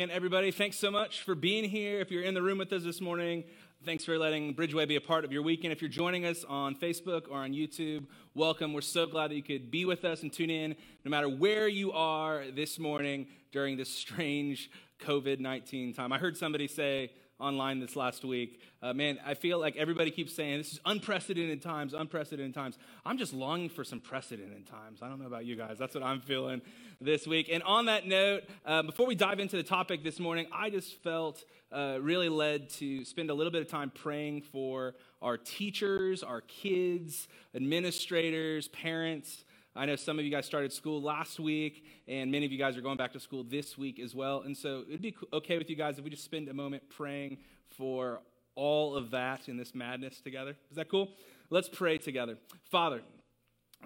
[0.00, 2.00] And everybody, thanks so much for being here.
[2.00, 3.44] If you're in the room with us this morning,
[3.84, 5.74] thanks for letting Bridgeway be a part of your weekend.
[5.74, 8.72] If you're joining us on Facebook or on YouTube, welcome.
[8.72, 10.74] We're so glad that you could be with us and tune in
[11.04, 16.14] no matter where you are this morning during this strange COVID 19 time.
[16.14, 18.60] I heard somebody say, online this last week.
[18.82, 22.78] Uh, man, I feel like everybody keeps saying this is unprecedented times, unprecedented times.
[23.04, 25.00] I'm just longing for some precedented times.
[25.02, 25.78] I don't know about you guys.
[25.78, 26.62] That's what I'm feeling
[27.00, 27.48] this week.
[27.50, 31.02] And on that note, uh, before we dive into the topic this morning, I just
[31.02, 36.22] felt uh, really led to spend a little bit of time praying for our teachers,
[36.22, 39.44] our kids, administrators, parents.
[39.76, 42.76] I know some of you guys started school last week, and many of you guys
[42.76, 44.42] are going back to school this week as well.
[44.42, 47.38] And so it'd be okay with you guys if we just spend a moment praying
[47.76, 48.20] for
[48.56, 50.56] all of that in this madness together.
[50.70, 51.10] Is that cool?
[51.50, 52.36] Let's pray together.
[52.64, 53.00] Father,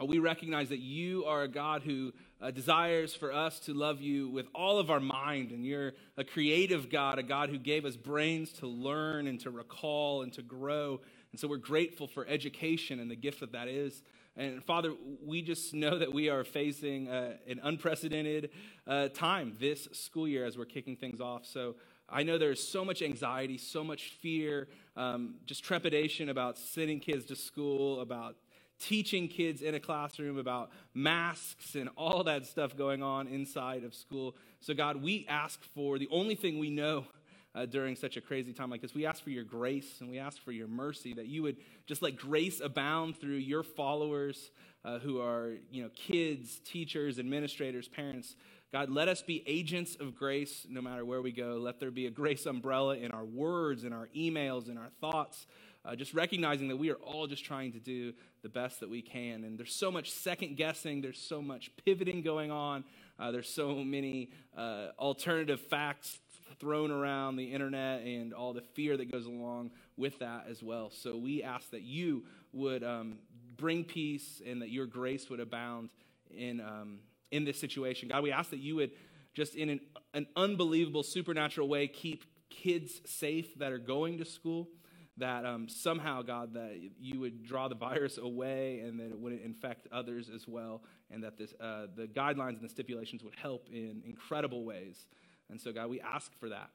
[0.01, 4.01] uh, we recognize that you are a God who uh, desires for us to love
[4.01, 7.85] you with all of our mind, and you're a creative God, a God who gave
[7.85, 11.03] us brains to learn and to recall and to grow.
[11.31, 14.03] And so we're grateful for education and the gift that that is.
[14.37, 14.93] And Father,
[15.25, 18.51] we just know that we are facing uh, an unprecedented
[18.87, 21.47] uh, time this school year as we're kicking things off.
[21.47, 21.77] So
[22.09, 27.27] I know there's so much anxiety, so much fear, um, just trepidation about sending kids
[27.27, 28.35] to school, about
[28.81, 33.95] teaching kids in a classroom, about masks and all that stuff going on inside of
[33.95, 34.35] school.
[34.59, 37.07] So, God, we ask for the only thing we know
[37.55, 38.95] uh, during such a crazy time like this.
[38.95, 42.03] We ask for your grace and we ask for your mercy that you would just
[42.03, 44.51] let grace abound through your followers
[44.85, 48.37] uh, who are, you know, kids, teachers, administrators, parents.
[48.73, 51.59] God, let us be agents of grace no matter where we go.
[51.61, 55.47] Let there be a grace umbrella in our words, in our emails, in our thoughts.
[55.87, 59.03] Uh, just recognizing that we are all just trying to do the best that we
[59.03, 59.45] can.
[59.45, 62.85] And there's so much second guessing, there's so much pivoting going on,
[63.19, 66.21] uh, there's so many uh, alternative facts
[66.59, 70.91] thrown around the internet and all the fear that goes along with that as well.
[70.91, 73.19] So we ask that you would um,
[73.57, 75.91] bring peace and that your grace would abound
[76.31, 76.99] in, um,
[77.31, 78.09] in this situation.
[78.09, 78.93] God, we ask that you would
[79.35, 79.81] just in an,
[80.13, 84.69] an unbelievable supernatural way keep kids safe that are going to school
[85.17, 89.43] that um, somehow, God, that you would draw the virus away and that it wouldn't
[89.43, 93.69] infect others as well, and that this, uh, the guidelines and the stipulations would help
[93.71, 95.07] in incredible ways.
[95.51, 96.71] And so, God, we ask for that.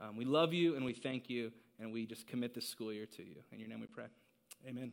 [0.00, 3.06] Um, we love you and we thank you, and we just commit this school year
[3.16, 3.36] to you.
[3.52, 4.06] In your name we pray.
[4.66, 4.92] Amen.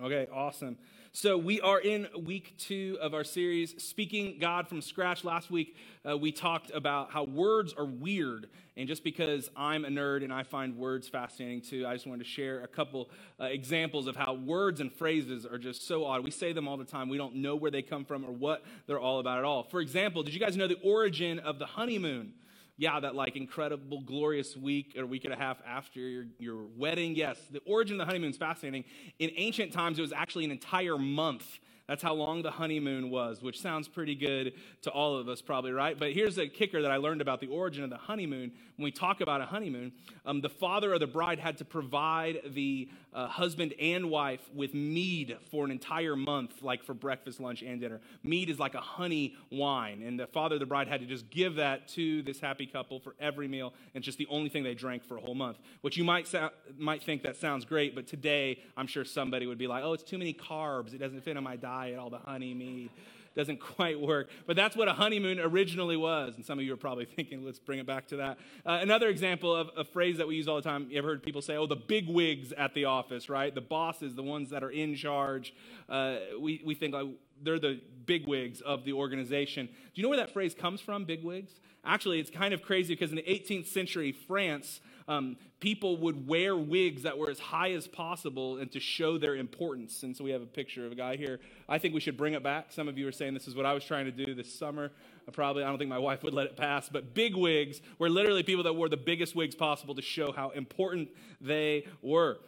[0.00, 0.78] Okay, awesome.
[1.10, 5.24] So we are in week two of our series, Speaking God from Scratch.
[5.24, 5.74] Last week,
[6.08, 8.48] uh, we talked about how words are weird.
[8.76, 12.22] And just because I'm a nerd and I find words fascinating too, I just wanted
[12.22, 16.22] to share a couple uh, examples of how words and phrases are just so odd.
[16.22, 17.08] We say them all the time.
[17.08, 19.64] We don't know where they come from or what they're all about at all.
[19.64, 22.34] For example, did you guys know the origin of the honeymoon?
[22.78, 27.14] Yeah, that like incredible, glorious week or week and a half after your, your wedding.
[27.14, 28.84] Yes, the origin of the honeymoon is fascinating.
[29.18, 31.58] In ancient times, it was actually an entire month
[31.88, 34.52] that's how long the honeymoon was, which sounds pretty good
[34.82, 35.98] to all of us, probably, right?
[35.98, 38.52] But here's a kicker that I learned about the origin of the honeymoon.
[38.76, 39.92] When we talk about a honeymoon,
[40.26, 44.74] um, the father of the bride had to provide the uh, husband and wife with
[44.74, 48.00] mead for an entire month, like for breakfast, lunch, and dinner.
[48.22, 51.28] Mead is like a honey wine, and the father of the bride had to just
[51.30, 54.74] give that to this happy couple for every meal, and just the only thing they
[54.74, 55.58] drank for a whole month.
[55.80, 56.32] Which you might,
[56.76, 60.02] might think that sounds great, but today I'm sure somebody would be like, oh, it's
[60.02, 60.94] too many carbs.
[60.94, 62.90] It doesn't fit in my diet, all the honey mead.
[63.38, 64.30] Doesn't quite work.
[64.48, 66.34] But that's what a honeymoon originally was.
[66.34, 68.38] And some of you are probably thinking, let's bring it back to that.
[68.66, 71.22] Uh, another example of a phrase that we use all the time, you ever heard
[71.22, 73.54] people say, oh, the big wigs at the office, right?
[73.54, 75.54] The bosses, the ones that are in charge.
[75.88, 77.06] Uh, we, we think like,
[77.42, 79.66] they're the big wigs of the organization.
[79.66, 81.52] Do you know where that phrase comes from, big wigs?
[81.84, 86.56] Actually, it's kind of crazy because in the 18th century, France, um, people would wear
[86.56, 90.02] wigs that were as high as possible and to show their importance.
[90.02, 91.40] And so we have a picture of a guy here.
[91.68, 92.72] I think we should bring it back.
[92.72, 94.90] Some of you are saying this is what I was trying to do this summer.
[95.26, 98.10] I probably, I don't think my wife would let it pass, but big wigs were
[98.10, 101.08] literally people that wore the biggest wigs possible to show how important
[101.40, 102.38] they were.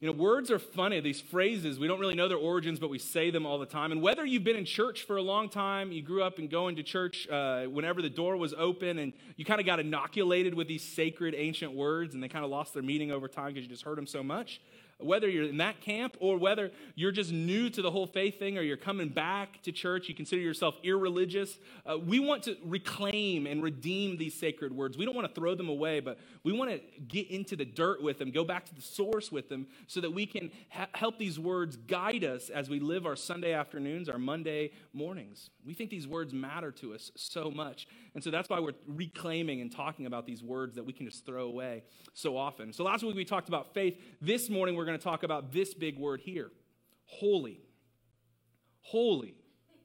[0.00, 1.78] You know, words are funny, these phrases.
[1.78, 3.92] We don't really know their origins, but we say them all the time.
[3.92, 6.76] And whether you've been in church for a long time, you grew up and going
[6.76, 10.66] to church uh, whenever the door was open, and you kind of got inoculated with
[10.68, 13.68] these sacred ancient words, and they kind of lost their meaning over time because you
[13.68, 14.60] just heard them so much.
[15.04, 18.58] Whether you're in that camp or whether you're just new to the whole faith thing
[18.58, 23.46] or you're coming back to church, you consider yourself irreligious, uh, we want to reclaim
[23.46, 24.96] and redeem these sacred words.
[24.96, 28.02] We don't want to throw them away, but we want to get into the dirt
[28.02, 31.18] with them, go back to the source with them, so that we can ha- help
[31.18, 35.50] these words guide us as we live our Sunday afternoons, our Monday mornings.
[35.64, 37.86] We think these words matter to us so much.
[38.14, 41.26] And so that's why we're reclaiming and talking about these words that we can just
[41.26, 42.72] throw away so often.
[42.72, 44.00] So last week we talked about faith.
[44.20, 46.50] This morning we're going to talk about this big word here
[47.06, 47.60] holy.
[48.80, 49.34] Holy.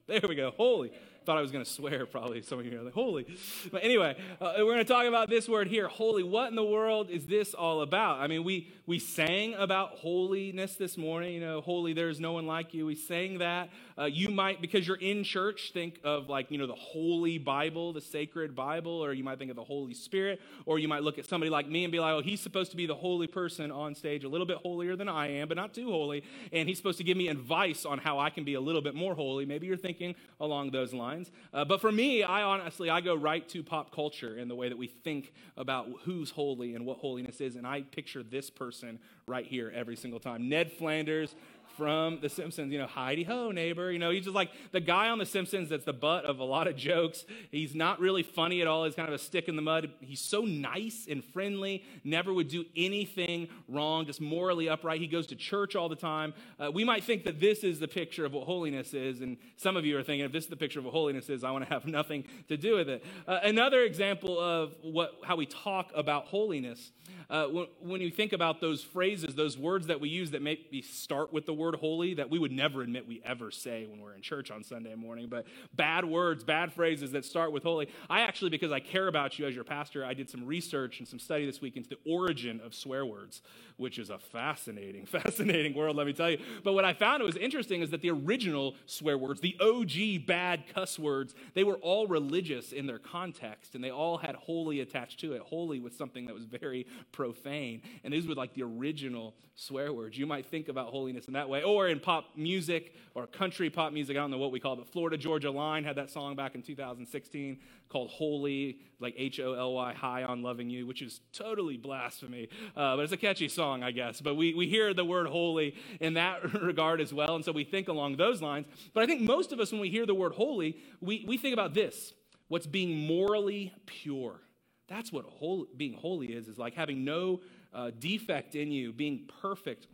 [0.07, 0.51] There we go.
[0.57, 0.91] Holy.
[1.25, 2.41] Thought I was going to swear, probably.
[2.41, 3.25] Some of you are like, holy.
[3.71, 6.23] But anyway, uh, we're going to talk about this word here, holy.
[6.23, 8.19] What in the world is this all about?
[8.19, 11.35] I mean, we, we sang about holiness this morning.
[11.35, 12.85] You know, holy, there is no one like you.
[12.85, 13.69] We sang that.
[13.97, 17.91] Uh, you might, because you're in church, think of like, you know, the Holy Bible,
[17.91, 21.19] the sacred Bible, or you might think of the Holy Spirit, or you might look
[21.19, 23.71] at somebody like me and be like, oh, he's supposed to be the holy person
[23.71, 26.23] on stage, a little bit holier than I am, but not too holy.
[26.53, 28.95] And he's supposed to give me advice on how I can be a little bit
[28.95, 29.45] more holy.
[29.45, 31.08] Maybe you're thinking along those lines.
[31.53, 34.69] Uh, but for me, I honestly, I go right to pop culture in the way
[34.69, 37.55] that we think about who's holy and what holiness is.
[37.55, 40.49] And I picture this person right here every single time.
[40.49, 41.35] Ned Flanders
[41.79, 42.73] from The Simpsons.
[42.73, 43.89] You know, Heidi ho, neighbor.
[43.89, 46.43] You know, he's just like the guy on The Simpsons that's the butt of a
[46.43, 47.23] lot of jokes.
[47.51, 48.83] He's not really funny at all.
[48.83, 49.89] He's kind of a stick in the mud.
[50.01, 54.99] He's so nice and friendly, never would do anything wrong, just morally upright.
[54.99, 56.33] He goes to church all the time.
[56.59, 59.77] Uh, we might think that this is the picture of what holiness is, and some
[59.77, 61.65] of you are thinking, if this is the picture of what holiness is, I want
[61.65, 63.05] to have nothing to do with it.
[63.25, 66.91] Uh, another example of what, how we talk about holiness,
[67.29, 70.81] uh, when, when you think about those phrases, those words that we use that maybe
[70.81, 73.99] start with the word word holy that we would never admit we ever say when
[73.99, 75.45] we're in church on Sunday morning, but
[75.75, 77.87] bad words, bad phrases that start with holy.
[78.09, 81.07] I actually, because I care about you as your pastor, I did some research and
[81.07, 83.43] some study this week into the origin of swear words,
[83.77, 86.39] which is a fascinating, fascinating world, let me tell you.
[86.63, 90.25] But what I found it was interesting is that the original swear words, the OG
[90.25, 94.79] bad cuss words, they were all religious in their context and they all had holy
[94.79, 95.41] attached to it.
[95.41, 97.83] Holy was something that was very profane.
[98.03, 100.17] And these were like the original swear words.
[100.17, 101.63] You might think about holiness in that way.
[101.63, 104.77] Or in pop music or country pop music, I don't know what we call it,
[104.77, 107.59] but Florida Georgia Line had that song back in 2016
[107.89, 112.49] called Holy, like H O L Y, High on Loving You, which is totally blasphemy.
[112.75, 114.21] Uh, but it's a catchy song, I guess.
[114.21, 117.35] But we, we hear the word holy in that regard as well.
[117.35, 118.67] And so we think along those lines.
[118.93, 121.53] But I think most of us, when we hear the word holy, we, we think
[121.53, 122.13] about this
[122.47, 124.41] what's being morally pure.
[124.87, 127.41] That's what holy, being holy is, is like having no
[127.73, 129.87] uh, defect in you, being perfect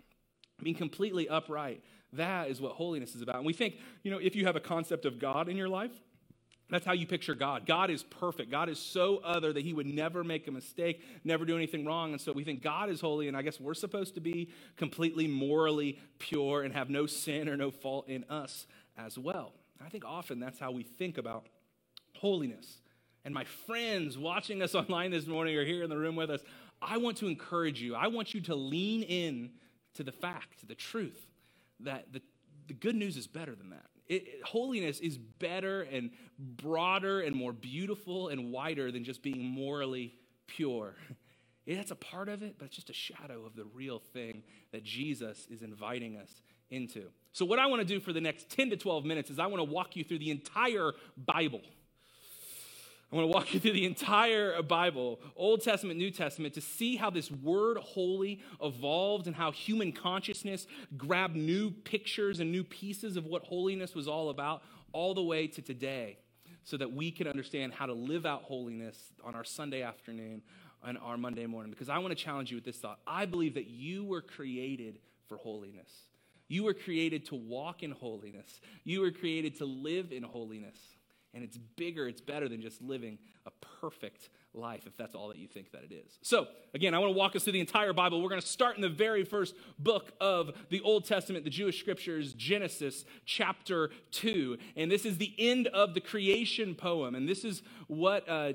[0.63, 1.83] being completely upright.
[2.13, 3.37] That is what holiness is about.
[3.37, 5.91] And we think, you know, if you have a concept of God in your life,
[6.69, 7.65] that's how you picture God.
[7.67, 8.49] God is perfect.
[8.49, 12.11] God is so other that he would never make a mistake, never do anything wrong.
[12.11, 15.27] And so we think God is holy, and I guess we're supposed to be completely
[15.27, 18.65] morally pure and have no sin or no fault in us
[18.97, 19.53] as well.
[19.83, 21.45] I think often that's how we think about
[22.15, 22.81] holiness.
[23.25, 26.41] And my friends watching us online this morning or here in the room with us,
[26.81, 27.93] I want to encourage you.
[27.93, 29.51] I want you to lean in
[29.95, 31.27] to the fact, to the truth,
[31.81, 32.21] that the,
[32.67, 33.85] the good news is better than that.
[34.07, 39.43] It, it, holiness is better and broader and more beautiful and wider than just being
[39.43, 40.13] morally
[40.47, 40.95] pure.
[41.65, 44.43] Yeah, that's a part of it, but it's just a shadow of the real thing
[44.71, 46.29] that Jesus is inviting us
[46.69, 47.05] into.
[47.33, 49.47] So, what I want to do for the next 10 to 12 minutes is I
[49.47, 51.61] want to walk you through the entire Bible.
[53.11, 56.95] I want to walk you through the entire Bible, Old Testament, New Testament, to see
[56.95, 60.65] how this word holy evolved and how human consciousness
[60.97, 65.45] grabbed new pictures and new pieces of what holiness was all about, all the way
[65.47, 66.17] to today,
[66.63, 70.41] so that we can understand how to live out holiness on our Sunday afternoon
[70.83, 71.69] and our Monday morning.
[71.69, 72.99] Because I want to challenge you with this thought.
[73.05, 74.97] I believe that you were created
[75.29, 75.89] for holiness.
[76.47, 78.59] You were created to walk in holiness.
[78.83, 80.77] You were created to live in holiness
[81.35, 83.51] and it's bigger, it's better than just living a
[83.81, 86.17] perfect life, if that's all that you think that it is.
[86.21, 88.23] So, again, I want to walk us through the entire Bible.
[88.23, 91.79] We're going to start in the very first book of the Old Testament, the Jewish
[91.79, 94.57] scriptures, Genesis chapter 2.
[94.77, 97.13] And this is the end of the creation poem.
[97.13, 98.27] And this is what.
[98.27, 98.53] Uh,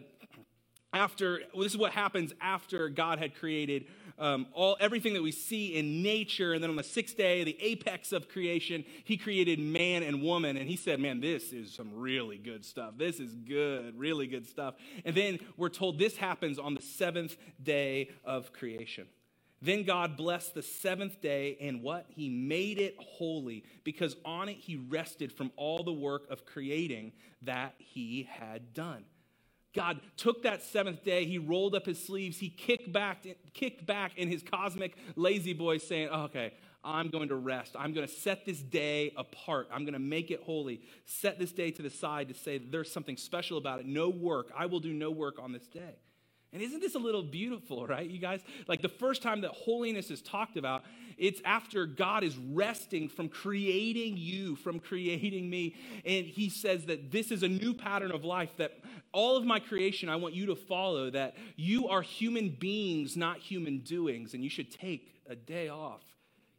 [0.92, 3.84] after well, this is what happens after God had created
[4.20, 6.52] um, all everything that we see in nature.
[6.52, 10.56] And then on the sixth day, the apex of creation, he created man and woman.
[10.56, 12.94] And he said, Man, this is some really good stuff.
[12.96, 14.74] This is good, really good stuff.
[15.04, 19.06] And then we're told this happens on the seventh day of creation.
[19.62, 22.06] Then God blessed the seventh day, and what?
[22.08, 27.12] He made it holy, because on it he rested from all the work of creating
[27.42, 29.04] that he had done.
[29.74, 33.24] God took that seventh day, he rolled up his sleeves, he kicked back,
[33.54, 37.76] kicked back in his cosmic La-Z-Boy, saying, oh, Okay, I'm going to rest.
[37.78, 39.68] I'm going to set this day apart.
[39.72, 40.80] I'm going to make it holy.
[41.04, 43.86] Set this day to the side to say there's something special about it.
[43.86, 44.50] No work.
[44.56, 45.96] I will do no work on this day.
[46.52, 48.40] And isn't this a little beautiful, right, you guys?
[48.66, 50.82] Like the first time that holiness is talked about,
[51.16, 55.76] it's after God is resting from creating you, from creating me.
[56.04, 58.72] And he says that this is a new pattern of life, that
[59.12, 63.38] all of my creation I want you to follow, that you are human beings, not
[63.38, 66.02] human doings, and you should take a day off,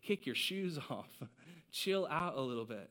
[0.01, 1.09] kick your shoes off,
[1.71, 2.89] chill out a little bit.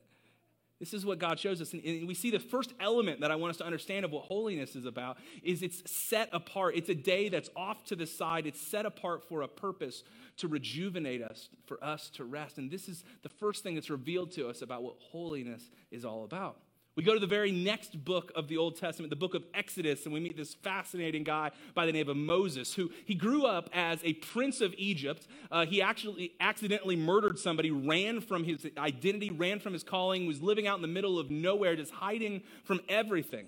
[0.81, 1.73] This is what God shows us.
[1.73, 4.75] And we see the first element that I want us to understand of what holiness
[4.75, 6.75] is about is it's set apart.
[6.75, 8.47] It's a day that's off to the side.
[8.47, 10.03] It's set apart for a purpose
[10.37, 12.57] to rejuvenate us, for us to rest.
[12.57, 16.23] And this is the first thing that's revealed to us about what holiness is all
[16.23, 16.57] about.
[16.97, 20.03] We go to the very next book of the Old Testament, the book of Exodus,
[20.03, 23.69] and we meet this fascinating guy by the name of Moses, who he grew up
[23.71, 25.25] as a prince of Egypt.
[25.49, 30.41] Uh, he actually accidentally murdered somebody, ran from his identity, ran from his calling, was
[30.41, 33.47] living out in the middle of nowhere, just hiding from everything.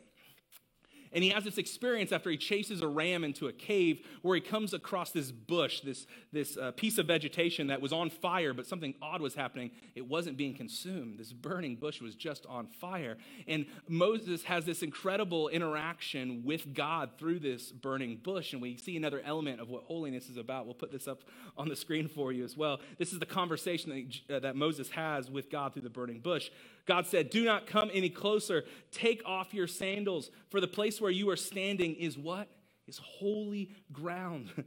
[1.14, 4.42] And he has this experience after he chases a ram into a cave where he
[4.42, 8.66] comes across this bush, this, this uh, piece of vegetation that was on fire, but
[8.66, 9.72] something odd was happening.
[9.96, 11.20] It wasn't being consumed.
[11.20, 13.18] This burning bush was just on fire.
[13.48, 18.54] And Moses has this incredible interaction with God through this burning bush.
[18.54, 20.66] And we see another element of what holiness is about.
[20.66, 21.22] We'll put this up
[21.58, 22.80] on the screen for you as well.
[22.98, 23.92] This is the conversation
[24.28, 26.50] that, uh, that Moses has with God through the burning bush.
[26.86, 28.64] God said, Do not come any closer.
[28.92, 32.50] Take off your sandals, for the place where you are standing is what?
[32.88, 34.52] Is holy ground.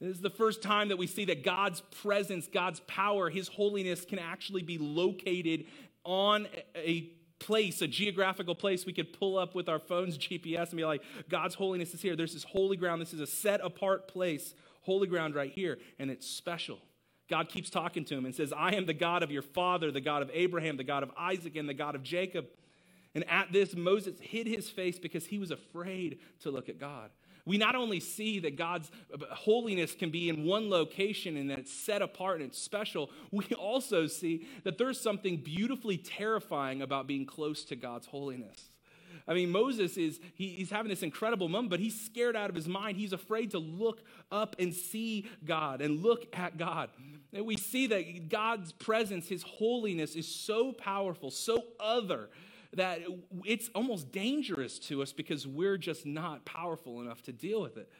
[0.00, 4.04] This is the first time that we see that God's presence, God's power, His holiness
[4.04, 5.64] can actually be located
[6.04, 6.46] on
[6.76, 10.84] a place, a geographical place we could pull up with our phone's GPS and be
[10.84, 12.14] like, God's holiness is here.
[12.14, 13.02] There's this holy ground.
[13.02, 16.78] This is a set apart place, holy ground right here, and it's special.
[17.28, 20.00] God keeps talking to him and says, I am the God of your father, the
[20.00, 22.46] God of Abraham, the God of Isaac, and the God of Jacob.
[23.14, 27.10] And at this, Moses hid his face because he was afraid to look at God.
[27.44, 28.90] We not only see that God's
[29.30, 33.46] holiness can be in one location and that it's set apart and it's special, we
[33.58, 38.67] also see that there's something beautifully terrifying about being close to God's holiness.
[39.28, 42.56] I mean, Moses is, he, he's having this incredible moment, but he's scared out of
[42.56, 42.96] his mind.
[42.96, 46.88] He's afraid to look up and see God and look at God.
[47.34, 52.30] And we see that God's presence, his holiness is so powerful, so other,
[52.72, 53.00] that
[53.44, 57.90] it's almost dangerous to us because we're just not powerful enough to deal with it.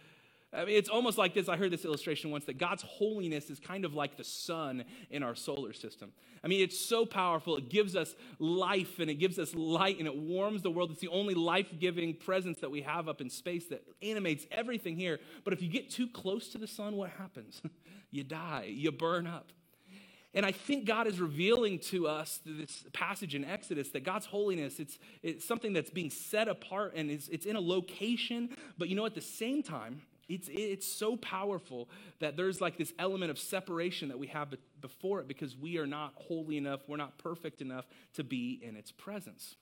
[0.51, 1.47] I mean, it's almost like this.
[1.49, 5.23] I heard this illustration once that God's holiness is kind of like the sun in
[5.23, 6.13] our solar system.
[6.43, 7.57] I mean, it's so powerful.
[7.57, 10.91] It gives us life and it gives us light and it warms the world.
[10.91, 14.97] It's the only life giving presence that we have up in space that animates everything
[14.97, 15.19] here.
[15.45, 17.61] But if you get too close to the sun, what happens?
[18.11, 19.53] you die, you burn up.
[20.33, 24.27] And I think God is revealing to us through this passage in Exodus that God's
[24.27, 28.89] holiness, it's, it's something that's being set apart and it's, it's in a location, but
[28.89, 31.89] you know, at the same time, it's, it's so powerful
[32.21, 35.87] that there's like this element of separation that we have before it because we are
[35.87, 39.57] not holy enough, we're not perfect enough to be in its presence.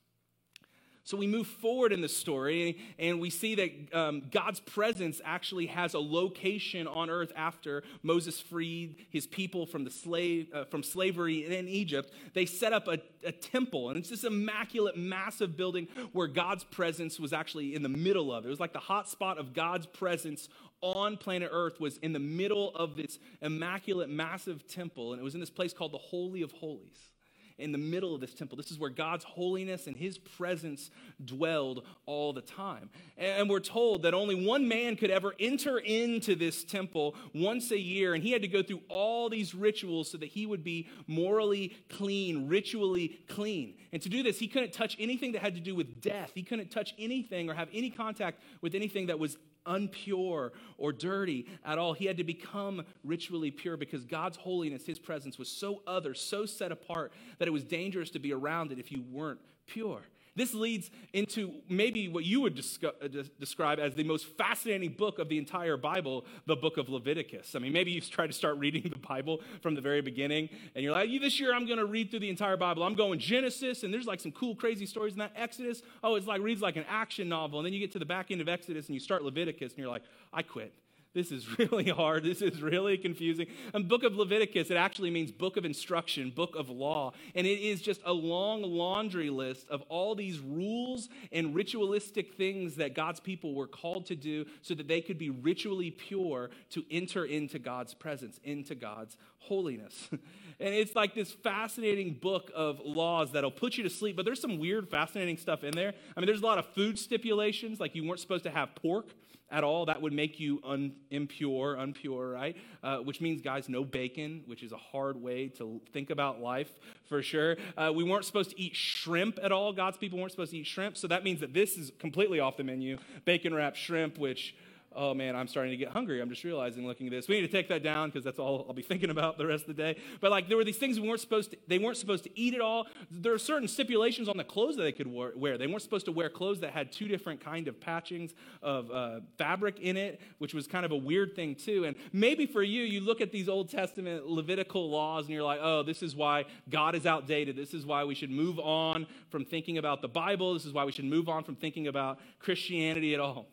[1.06, 5.66] So we move forward in the story and we see that um, God's presence actually
[5.66, 10.82] has a location on earth after Moses freed his people from, the slave, uh, from
[10.82, 12.12] slavery in Egypt.
[12.34, 17.20] They set up a, a temple, and it's this immaculate, massive building where God's presence
[17.20, 18.48] was actually in the middle of it.
[18.48, 20.48] Was like the hot spot of God's presence
[20.80, 25.34] on planet Earth was in the middle of this immaculate, massive temple, and it was
[25.34, 27.12] in this place called the Holy of Holies
[27.58, 28.56] in the middle of this temple.
[28.56, 30.90] This is where God's holiness and his presence
[31.24, 32.90] dwelled all the time.
[33.16, 37.78] And we're told that only one man could ever enter into this temple once a
[37.78, 40.88] year, and he had to go through all these rituals so that he would be
[41.06, 43.74] morally clean, ritually clean.
[43.92, 46.32] And to do this, he couldn't touch anything that had to do with death.
[46.34, 51.46] He couldn't touch anything or have any contact with anything that was unpure or dirty
[51.64, 51.92] at all.
[51.92, 56.46] He had to become ritually pure because God's holiness, his presence, was so other, so
[56.46, 60.02] set apart that it was dangerous to be around it if you weren't pure.
[60.36, 63.08] This leads into maybe what you would uh,
[63.40, 67.54] describe as the most fascinating book of the entire Bible, the book of Leviticus.
[67.56, 70.84] I mean, maybe you've tried to start reading the Bible from the very beginning, and
[70.84, 72.82] you're like, this year I'm going to read through the entire Bible.
[72.82, 75.32] I'm going Genesis, and there's like some cool, crazy stories in that.
[75.34, 77.58] Exodus, oh, it's like reads like an action novel.
[77.58, 79.78] And then you get to the back end of Exodus and you start Leviticus, and
[79.78, 80.72] you're like, I quit
[81.16, 82.22] this is really hard.
[82.22, 83.46] This is really confusing.
[83.72, 87.12] And book of Leviticus, it actually means book of instruction, book of law.
[87.34, 92.76] And it is just a long laundry list of all these rules and ritualistic things
[92.76, 96.84] that God's people were called to do so that they could be ritually pure to
[96.90, 100.10] enter into God's presence, into God's holiness.
[100.58, 104.40] And it's like this fascinating book of laws that'll put you to sleep, but there's
[104.40, 105.92] some weird, fascinating stuff in there.
[106.16, 109.08] I mean, there's a lot of food stipulations, like you weren't supposed to have pork
[109.50, 109.86] at all.
[109.86, 112.56] That would make you un- impure, unpure, right?
[112.82, 116.70] Uh, which means, guys, no bacon, which is a hard way to think about life
[117.08, 117.56] for sure.
[117.76, 119.72] Uh, we weren't supposed to eat shrimp at all.
[119.72, 120.96] God's people weren't supposed to eat shrimp.
[120.96, 122.98] So that means that this is completely off the menu.
[123.24, 124.54] Bacon wrapped shrimp, which
[124.96, 126.20] oh man, I'm starting to get hungry.
[126.20, 127.28] I'm just realizing looking at this.
[127.28, 129.68] We need to take that down because that's all I'll be thinking about the rest
[129.68, 129.96] of the day.
[130.20, 132.54] But like there were these things we weren't supposed to, they weren't supposed to eat
[132.54, 132.86] at all.
[133.10, 135.58] There are certain stipulations on the clothes that they could wear.
[135.58, 139.20] They weren't supposed to wear clothes that had two different kind of patchings of uh,
[139.36, 141.84] fabric in it, which was kind of a weird thing too.
[141.84, 145.60] And maybe for you, you look at these Old Testament Levitical laws and you're like,
[145.62, 147.56] oh, this is why God is outdated.
[147.56, 150.54] This is why we should move on from thinking about the Bible.
[150.54, 153.48] This is why we should move on from thinking about Christianity at all.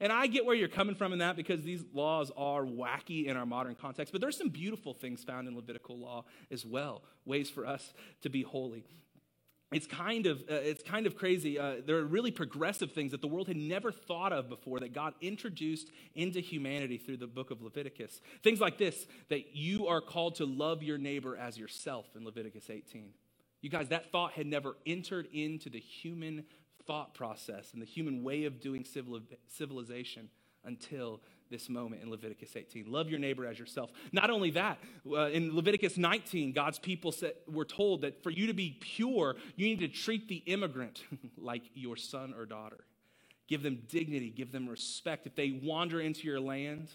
[0.00, 3.36] And I get where you're coming from in that because these laws are wacky in
[3.36, 7.50] our modern context, but there's some beautiful things found in Levitical law as well, ways
[7.50, 7.92] for us
[8.22, 8.84] to be holy.
[9.72, 11.56] It's kind of, uh, it's kind of crazy.
[11.56, 14.92] Uh, there are really progressive things that the world had never thought of before that
[14.92, 18.20] God introduced into humanity through the book of Leviticus.
[18.42, 22.68] Things like this that you are called to love your neighbor as yourself in Leviticus
[22.68, 23.10] 18.
[23.60, 26.44] You guys, that thought had never entered into the human
[26.86, 30.28] thought process and the human way of doing civil, civilization
[30.64, 31.20] until
[31.50, 32.90] this moment in Leviticus 18.
[32.90, 33.90] Love your neighbor as yourself.
[34.12, 34.78] Not only that,
[35.10, 39.36] uh, in Leviticus 19, God's people said, were told that for you to be pure,
[39.56, 41.02] you need to treat the immigrant
[41.36, 42.84] like your son or daughter.
[43.48, 45.26] Give them dignity, give them respect.
[45.26, 46.90] If they wander into your land,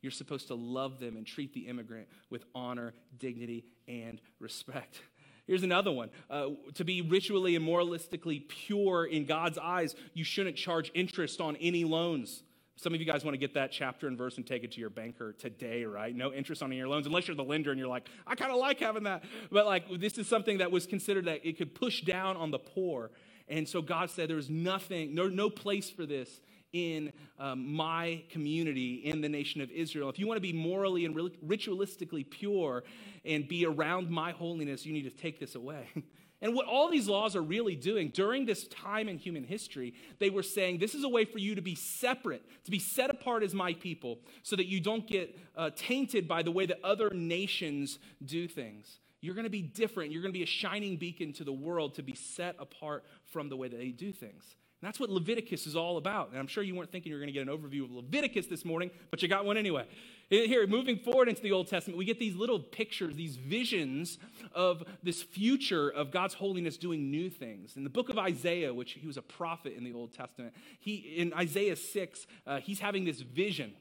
[0.00, 5.00] you're supposed to love them and treat the immigrant with honor, dignity, and respect.
[5.46, 6.10] Here's another one.
[6.30, 11.56] Uh, to be ritually and moralistically pure in God's eyes, you shouldn't charge interest on
[11.56, 12.42] any loans.
[12.76, 14.80] Some of you guys want to get that chapter and verse and take it to
[14.80, 16.14] your banker today, right?
[16.14, 18.58] No interest on your loans, unless you're the lender and you're like, I kind of
[18.58, 19.22] like having that.
[19.52, 22.58] But like, this is something that was considered that it could push down on the
[22.58, 23.10] poor.
[23.48, 26.40] And so God said there's nothing, no, no place for this
[26.74, 30.10] in um, my community, in the nation of Israel.
[30.10, 32.82] If you want to be morally and ritualistically pure
[33.24, 35.88] and be around my holiness, you need to take this away.
[36.42, 40.28] And what all these laws are really doing during this time in human history, they
[40.28, 43.42] were saying this is a way for you to be separate, to be set apart
[43.42, 47.08] as my people, so that you don't get uh, tainted by the way that other
[47.14, 48.98] nations do things.
[49.22, 50.12] You're going to be different.
[50.12, 53.48] You're going to be a shining beacon to the world to be set apart from
[53.48, 54.44] the way that they do things.
[54.84, 56.30] That's what Leviticus is all about.
[56.30, 58.46] And I'm sure you weren't thinking you were going to get an overview of Leviticus
[58.46, 59.86] this morning, but you got one anyway.
[60.30, 64.18] Here, moving forward into the Old Testament, we get these little pictures, these visions
[64.52, 67.76] of this future of God's holiness doing new things.
[67.76, 70.94] In the book of Isaiah, which he was a prophet in the Old Testament, he,
[71.16, 73.72] in Isaiah 6, uh, he's having this vision.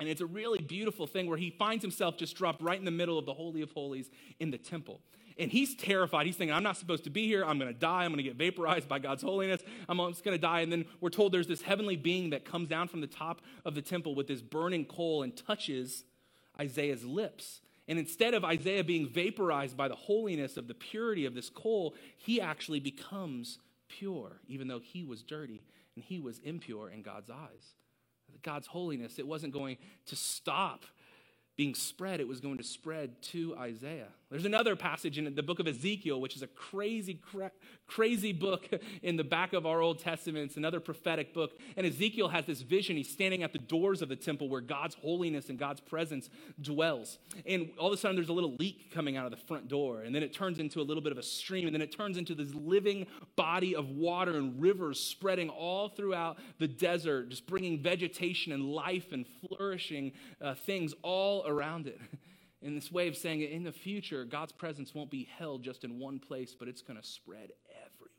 [0.00, 2.90] And it's a really beautiful thing where he finds himself just dropped right in the
[2.90, 5.00] middle of the Holy of Holies in the temple.
[5.38, 6.26] And he's terrified.
[6.26, 7.44] He's thinking, I'm not supposed to be here.
[7.44, 8.04] I'm going to die.
[8.04, 9.62] I'm going to get vaporized by God's holiness.
[9.88, 10.60] I'm just going to die.
[10.60, 13.74] And then we're told there's this heavenly being that comes down from the top of
[13.74, 16.04] the temple with this burning coal and touches
[16.58, 17.60] Isaiah's lips.
[17.88, 21.94] And instead of Isaiah being vaporized by the holiness of the purity of this coal,
[22.16, 25.62] he actually becomes pure, even though he was dirty
[25.96, 27.74] and he was impure in God's eyes.
[28.42, 30.84] God's holiness, it wasn't going to stop
[31.56, 34.12] being spread, it was going to spread to Isaiah.
[34.30, 37.50] There's another passage in the book of Ezekiel, which is a crazy, cra-
[37.88, 38.68] crazy book
[39.02, 40.44] in the back of our Old Testament.
[40.44, 41.58] It's another prophetic book.
[41.76, 42.96] And Ezekiel has this vision.
[42.96, 47.18] He's standing at the doors of the temple where God's holiness and God's presence dwells.
[47.44, 50.02] And all of a sudden, there's a little leak coming out of the front door.
[50.02, 51.66] And then it turns into a little bit of a stream.
[51.66, 56.38] And then it turns into this living body of water and rivers spreading all throughout
[56.60, 61.98] the desert, just bringing vegetation and life and flourishing uh, things all around it.
[62.62, 65.84] in this way of saying that in the future, God's presence won't be held just
[65.84, 68.10] in one place, but it's going to spread everywhere.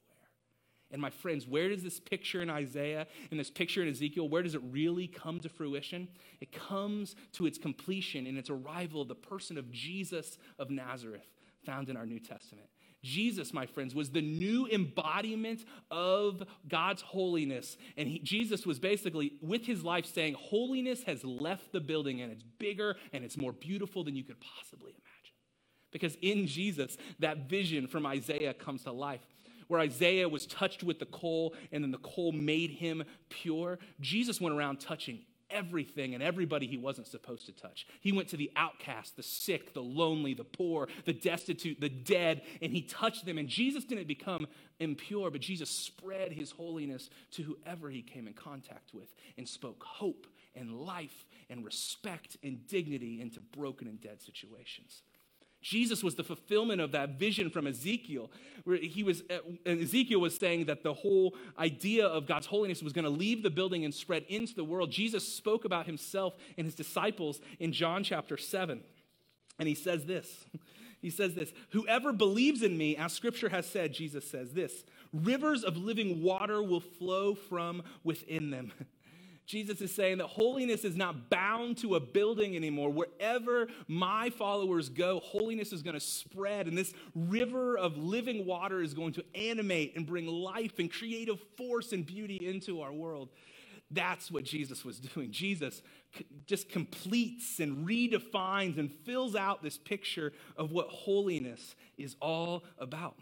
[0.92, 4.44] And my friends, where does this picture in Isaiah and this picture in Ezekiel, where
[4.44, 6.08] does it really come to fruition?
[6.42, 11.28] It comes to its completion in its arrival, of the person of Jesus of Nazareth,
[11.66, 12.68] found in our New Testament.
[13.04, 17.78] Jesus, my friends, was the new embodiment of God's holiness.
[17.98, 22.32] And he, Jesus was basically, with his life, saying, Holiness has left the building and
[22.32, 25.36] it's bigger and it's more beautiful than you could possibly imagine.
[25.92, 29.22] Because in Jesus, that vision from Isaiah comes to life.
[29.68, 34.40] Where Isaiah was touched with the coal and then the coal made him pure, Jesus
[34.40, 35.20] went around touching
[35.52, 37.88] everything and everybody he wasn't supposed to touch.
[38.00, 42.42] He went to the outcast, the sick, the lonely, the poor, the destitute, the dead,
[42.62, 43.38] and he touched them.
[43.38, 44.48] And Jesus didn't become
[44.80, 49.84] impure, but Jesus spread his holiness to whoever he came in contact with and spoke
[49.84, 55.04] hope and life and respect and dignity into broken and dead situations.
[55.62, 58.32] Jesus was the fulfillment of that vision from Ezekiel,
[58.64, 62.94] where he was, uh, Ezekiel was saying that the whole idea of God's holiness was
[62.94, 64.92] going to leave the building and spread into the world.
[64.92, 68.82] Jesus spoke about himself and his disciples in John chapter 7.
[69.60, 70.46] And he says this
[71.02, 75.64] He says this Whoever believes in me, as scripture has said, Jesus says this rivers
[75.64, 78.72] of living water will flow from within them.
[79.46, 82.90] Jesus is saying that holiness is not bound to a building anymore.
[82.90, 88.82] Wherever my followers go, holiness is going to spread, and this river of living water
[88.82, 93.30] is going to animate and bring life and creative force and beauty into our world.
[93.94, 95.32] That's what Jesus was doing.
[95.32, 95.82] Jesus
[96.46, 103.16] just completes and redefines and fills out this picture of what holiness is all about.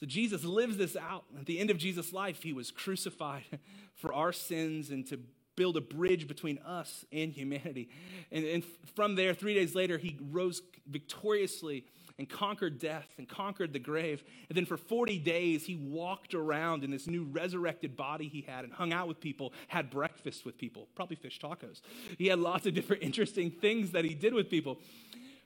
[0.00, 1.24] So Jesus lives this out.
[1.38, 3.44] At the end of Jesus' life, he was crucified
[3.94, 5.20] for our sins and to
[5.56, 7.90] build a bridge between us and humanity.
[8.32, 8.64] And, and
[8.96, 11.84] from there, three days later, he rose victoriously
[12.18, 14.22] and conquered death and conquered the grave.
[14.48, 18.64] And then for 40 days, he walked around in this new resurrected body he had
[18.64, 21.80] and hung out with people, had breakfast with people, probably fish tacos.
[22.16, 24.78] He had lots of different interesting things that he did with people.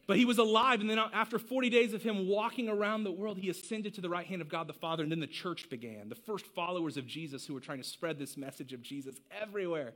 [0.07, 3.38] But he was alive, and then after 40 days of him walking around the world,
[3.38, 6.09] he ascended to the right hand of God the Father, and then the church began.
[6.09, 9.95] The first followers of Jesus who were trying to spread this message of Jesus everywhere.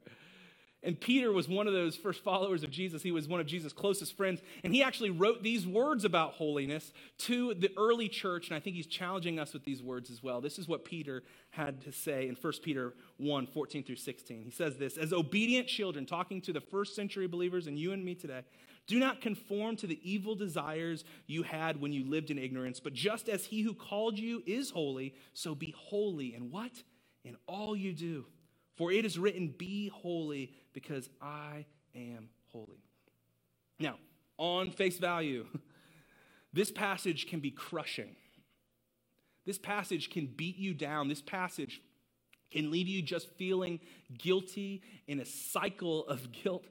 [0.83, 3.03] And Peter was one of those first followers of Jesus.
[3.03, 4.41] He was one of Jesus' closest friends.
[4.63, 8.49] And he actually wrote these words about holiness to the early church.
[8.49, 10.41] And I think he's challenging us with these words as well.
[10.41, 14.45] This is what Peter had to say in 1 Peter 1 14 through 16.
[14.45, 18.05] He says this As obedient children, talking to the first century believers and you and
[18.05, 18.43] me today,
[18.89, 22.95] do not conform to the evil desires you had when you lived in ignorance, but
[22.95, 26.73] just as he who called you is holy, so be holy in what?
[27.23, 28.25] In all you do.
[28.77, 32.83] For it is written, Be holy, because I am holy.
[33.79, 33.97] Now,
[34.39, 35.47] on face value,
[36.55, 38.17] this passage can be crushing.
[39.45, 41.09] This passage can beat you down.
[41.09, 41.83] This passage
[42.51, 43.81] can leave you just feeling
[44.17, 46.65] guilty in a cycle of guilt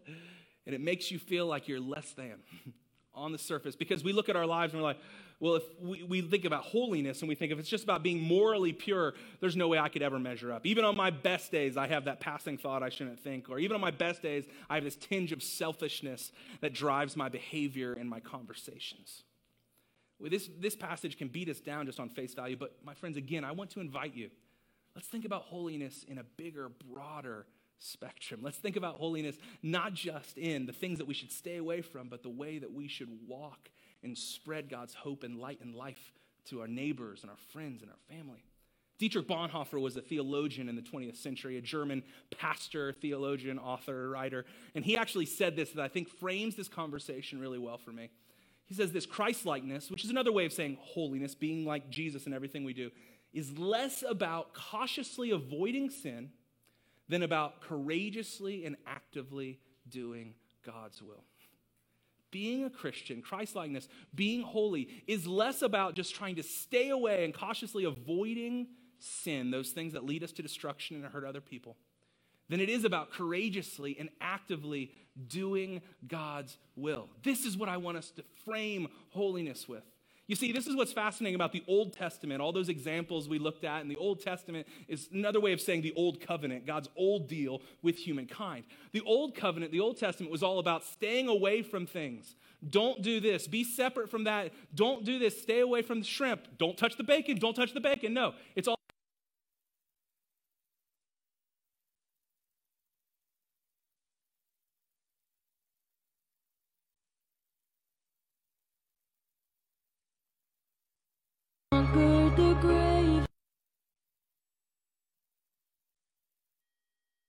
[0.68, 2.36] and it makes you feel like you're less than
[3.16, 5.00] on the surface because we look at our lives and we're like,
[5.40, 8.22] well, if we, we think about holiness and we think if it's just about being
[8.22, 10.66] morally pure, there's no way I could ever measure up.
[10.66, 13.50] Even on my best days, I have that passing thought I shouldn't think.
[13.50, 17.30] Or even on my best days, I have this tinge of selfishness that drives my
[17.30, 19.24] behavior and my conversations.
[20.20, 23.16] Well, this, this passage can beat us down just on face value, but my friends,
[23.16, 24.32] again, I want to invite you.
[24.96, 27.46] Let's think about holiness in a bigger, broader
[27.80, 28.42] spectrum.
[28.44, 32.10] Let's think about holiness not just in the things that we should stay away from,
[32.10, 33.70] but the way that we should walk
[34.04, 36.14] and spread God's hope and light and life
[36.46, 38.44] to our neighbors and our friends and our family.
[39.00, 42.02] Dietrich Bonhoeffer was a theologian in the 20th century, a German
[42.36, 44.46] pastor, theologian, author, writer.
[44.74, 48.10] And he actually said this that I think frames this conversation really well for me.
[48.66, 52.26] He says this Christ likeness, which is another way of saying holiness, being like Jesus
[52.26, 52.90] in everything we do,
[53.34, 56.32] is less about cautiously avoiding sin
[57.10, 60.34] than about courageously and actively doing
[60.66, 61.24] God's will.
[62.30, 67.24] Being a Christian, Christ likeness, being holy, is less about just trying to stay away
[67.24, 68.68] and cautiously avoiding
[69.00, 71.78] sin, those things that lead us to destruction and hurt other people,
[72.50, 74.92] than it is about courageously and actively
[75.28, 77.10] doing God's will.
[77.24, 79.84] This is what I want us to frame holiness with.
[80.28, 82.42] You see, this is what's fascinating about the Old Testament.
[82.42, 85.82] All those examples we looked at in the Old Testament is another way of saying
[85.82, 88.66] the Old Covenant, God's old deal with humankind.
[88.92, 92.36] The Old Covenant, the Old Testament, was all about staying away from things.
[92.70, 93.48] Don't do this.
[93.48, 94.52] Be separate from that.
[94.76, 95.42] Don't do this.
[95.42, 96.58] Stay away from the shrimp.
[96.58, 97.38] Don't touch the bacon.
[97.38, 98.14] Don't touch the bacon.
[98.14, 98.77] No, it's all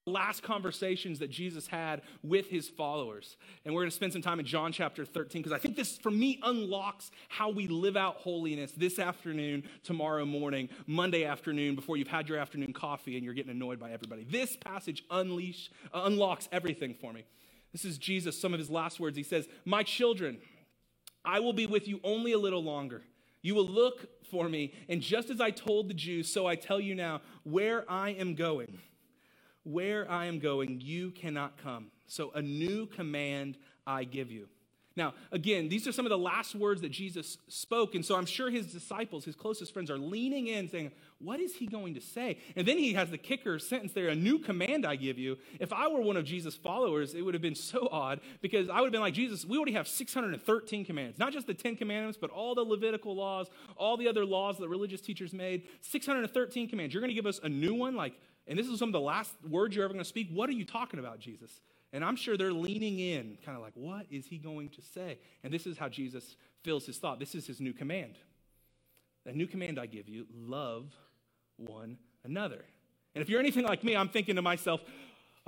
[0.09, 3.37] last conversations that Jesus had with his followers.
[3.63, 5.97] And we're going to spend some time in John chapter 13 because I think this,
[5.97, 11.97] for me, unlocks how we live out holiness this afternoon, tomorrow morning, Monday afternoon, before
[11.97, 14.25] you've had your afternoon coffee and you're getting annoyed by everybody.
[14.29, 17.25] This passage unleash, uh, unlocks everything for me.
[17.71, 19.15] This is Jesus, some of his last words.
[19.15, 20.39] He says, My children,
[21.23, 23.03] I will be with you only a little longer.
[23.41, 26.79] You will look for me, and just as I told the Jews, so I tell
[26.79, 28.79] you now, where I am going
[29.63, 31.87] Where I am going, you cannot come.
[32.07, 34.47] So a new command I give you.
[34.99, 37.95] Now, again, these are some of the last words that Jesus spoke.
[37.95, 41.55] And so I'm sure his disciples, his closest friends, are leaning in saying, What is
[41.55, 42.37] he going to say?
[42.57, 45.37] And then he has the kicker sentence there a new command I give you.
[45.59, 48.81] If I were one of Jesus' followers, it would have been so odd because I
[48.81, 52.17] would have been like, Jesus, we already have 613 commands, not just the 10 commandments,
[52.19, 55.63] but all the Levitical laws, all the other laws that religious teachers made.
[55.79, 56.93] 613 commands.
[56.93, 57.95] You're going to give us a new one?
[57.95, 58.15] Like,
[58.49, 60.27] and this is some of the last words you're ever going to speak.
[60.33, 61.61] What are you talking about, Jesus?
[61.93, 65.19] And I'm sure they're leaning in, kind of like, what is he going to say?
[65.43, 67.19] And this is how Jesus fills his thought.
[67.19, 68.15] This is his new command.
[69.25, 70.91] A new command I give you love
[71.57, 72.65] one another.
[73.15, 74.81] And if you're anything like me, I'm thinking to myself,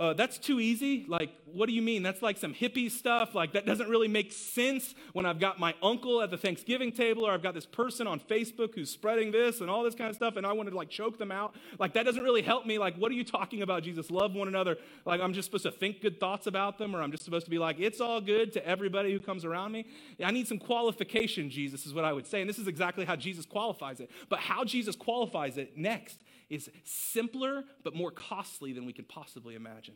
[0.01, 1.05] uh, that's too easy.
[1.07, 2.01] Like, what do you mean?
[2.01, 3.35] That's like some hippie stuff.
[3.35, 7.23] Like, that doesn't really make sense when I've got my uncle at the Thanksgiving table
[7.23, 10.15] or I've got this person on Facebook who's spreading this and all this kind of
[10.15, 11.53] stuff and I want to like choke them out.
[11.77, 12.79] Like, that doesn't really help me.
[12.79, 14.09] Like, what are you talking about, Jesus?
[14.09, 14.77] Love one another.
[15.05, 17.51] Like, I'm just supposed to think good thoughts about them or I'm just supposed to
[17.51, 19.85] be like, it's all good to everybody who comes around me.
[20.23, 22.41] I need some qualification, Jesus, is what I would say.
[22.41, 24.09] And this is exactly how Jesus qualifies it.
[24.29, 26.17] But how Jesus qualifies it next
[26.51, 29.95] is simpler but more costly than we could possibly imagine.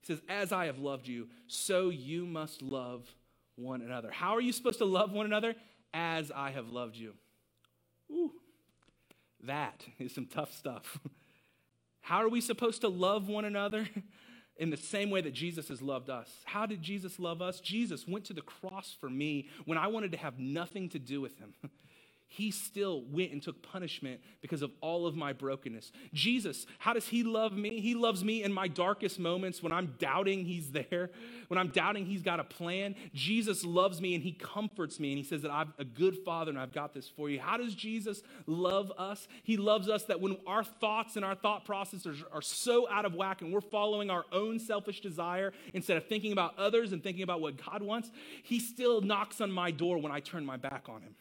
[0.00, 3.08] He says, As I have loved you, so you must love
[3.54, 4.10] one another.
[4.10, 5.54] How are you supposed to love one another?
[5.94, 7.14] As I have loved you.
[8.10, 8.32] Ooh,
[9.44, 10.98] that is some tough stuff.
[12.00, 13.88] How are we supposed to love one another?
[14.58, 16.28] In the same way that Jesus has loved us.
[16.44, 17.58] How did Jesus love us?
[17.58, 21.20] Jesus went to the cross for me when I wanted to have nothing to do
[21.20, 21.54] with him.
[22.34, 25.92] he still went and took punishment because of all of my brokenness.
[26.14, 27.78] Jesus, how does he love me?
[27.78, 31.10] He loves me in my darkest moments when I'm doubting he's there,
[31.48, 32.94] when I'm doubting he's got a plan.
[33.12, 36.50] Jesus loves me and he comforts me and he says that I'm a good father
[36.50, 37.38] and I've got this for you.
[37.38, 39.28] How does Jesus love us?
[39.42, 43.12] He loves us that when our thoughts and our thought processes are so out of
[43.14, 47.24] whack and we're following our own selfish desire instead of thinking about others and thinking
[47.24, 48.10] about what God wants,
[48.42, 51.14] he still knocks on my door when I turn my back on him.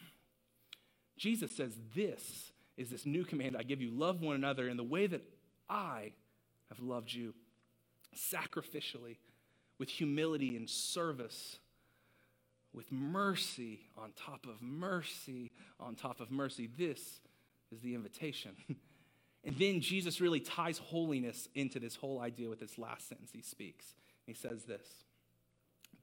[1.21, 4.83] Jesus says, This is this new command I give you love one another in the
[4.83, 5.21] way that
[5.69, 6.13] I
[6.69, 7.35] have loved you,
[8.15, 9.17] sacrificially,
[9.77, 11.57] with humility and service,
[12.73, 16.67] with mercy on top of mercy on top of mercy.
[16.75, 17.19] This
[17.71, 18.53] is the invitation.
[19.43, 23.43] and then Jesus really ties holiness into this whole idea with this last sentence he
[23.43, 23.93] speaks.
[24.25, 24.87] He says this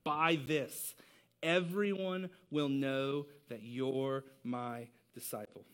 [0.05, 0.95] By this,
[1.43, 4.87] everyone will know that you're my
[5.19, 5.65] disciple.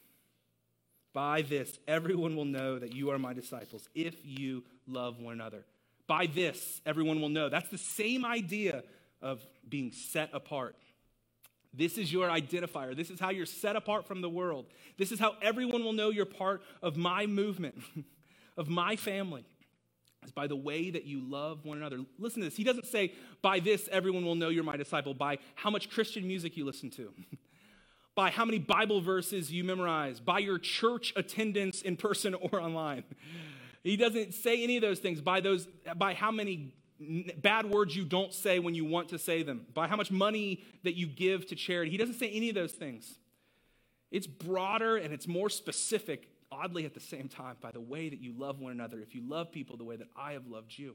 [1.12, 5.64] By this, everyone will know that you are my disciples if you love one another.
[6.06, 7.48] By this, everyone will know.
[7.48, 8.82] That's the same idea
[9.22, 10.76] of being set apart.
[11.72, 12.96] This is your identifier.
[12.96, 14.66] This is how you're set apart from the world.
[14.98, 17.76] This is how everyone will know you're part of my movement,
[18.56, 19.44] of my family.
[20.24, 21.98] Is by the way that you love one another.
[22.18, 22.56] Listen to this.
[22.56, 26.26] He doesn't say, by this, everyone will know you're my disciple, by how much Christian
[26.26, 27.12] music you listen to.
[28.14, 33.04] by how many Bible verses you memorize, by your church attendance in person or online.
[33.82, 36.74] He doesn't say any of those things by those by how many
[37.36, 40.62] bad words you don't say when you want to say them, by how much money
[40.84, 41.90] that you give to charity.
[41.90, 43.18] He doesn't say any of those things.
[44.10, 48.20] It's broader and it's more specific, oddly at the same time, by the way that
[48.20, 49.00] you love one another.
[49.00, 50.94] If you love people the way that I have loved you,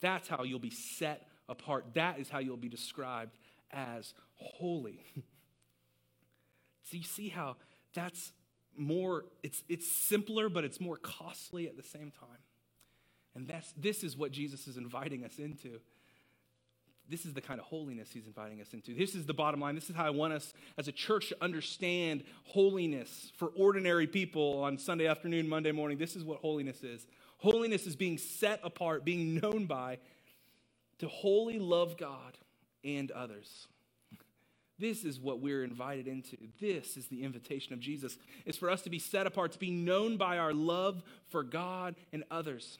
[0.00, 1.94] that's how you'll be set apart.
[1.94, 3.38] That is how you'll be described
[3.70, 5.00] as holy.
[6.84, 7.56] So you see how
[7.94, 8.32] that's
[8.76, 12.38] more, it's, it's simpler, but it's more costly at the same time.
[13.34, 15.80] And that's, this is what Jesus is inviting us into.
[17.08, 18.94] This is the kind of holiness he's inviting us into.
[18.94, 19.74] This is the bottom line.
[19.74, 24.62] This is how I want us as a church to understand holiness for ordinary people
[24.62, 25.98] on Sunday afternoon, Monday morning.
[25.98, 27.06] This is what holiness is.
[27.38, 29.98] Holiness is being set apart, being known by,
[30.98, 32.38] to wholly love God
[32.82, 33.66] and others.
[34.78, 36.36] This is what we're invited into.
[36.60, 38.18] This is the invitation of Jesus.
[38.44, 41.94] It's for us to be set apart, to be known by our love for God
[42.12, 42.78] and others.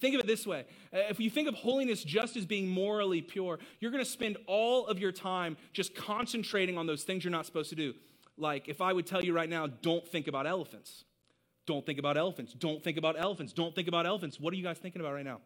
[0.00, 0.64] Think of it this way.
[0.92, 4.86] If you think of holiness just as being morally pure, you're going to spend all
[4.86, 7.94] of your time just concentrating on those things you're not supposed to do.
[8.36, 11.04] Like if I would tell you right now, don't think about elephants.
[11.66, 12.52] Don't think about elephants.
[12.54, 13.52] Don't think about elephants.
[13.52, 14.40] Don't think about elephants.
[14.40, 15.40] What are you guys thinking about right now?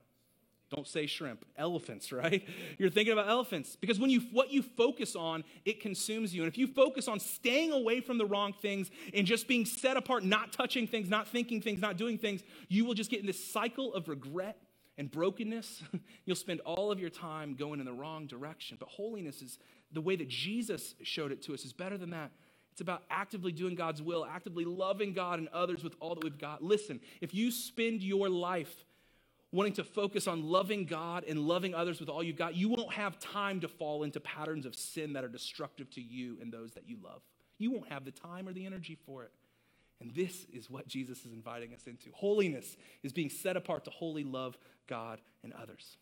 [0.71, 1.45] Don't say shrimp.
[1.57, 2.47] Elephants, right?
[2.79, 6.43] You're thinking about elephants because when you what you focus on, it consumes you.
[6.43, 9.97] And if you focus on staying away from the wrong things and just being set
[9.97, 13.27] apart, not touching things, not thinking things, not doing things, you will just get in
[13.27, 14.59] this cycle of regret
[14.99, 15.83] and brokenness.
[16.25, 18.77] You'll spend all of your time going in the wrong direction.
[18.79, 19.59] But holiness is
[19.93, 22.31] the way that Jesus showed it to us is better than that.
[22.73, 26.39] It's about actively doing God's will, actively loving God and others with all that we've
[26.39, 26.63] got.
[26.63, 28.85] Listen, if you spend your life
[29.53, 32.93] wanting to focus on loving God and loving others with all you've got, you won't
[32.93, 36.73] have time to fall into patterns of sin that are destructive to you and those
[36.73, 37.23] that you love.
[37.59, 39.33] You won't have the time or the energy for it.
[40.01, 42.11] And this is what Jesus is inviting us into.
[42.13, 44.57] Holiness is being set apart to wholly love
[44.87, 45.97] God and others.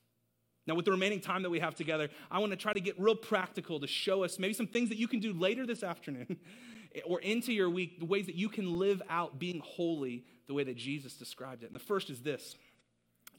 [0.67, 2.99] Now, with the remaining time that we have together, I want to try to get
[3.01, 6.37] real practical to show us maybe some things that you can do later this afternoon
[7.07, 10.65] or into your week, the ways that you can live out being holy the way
[10.65, 11.67] that Jesus described it.
[11.67, 12.57] And the first is this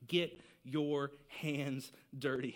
[0.08, 2.56] get your hands dirty.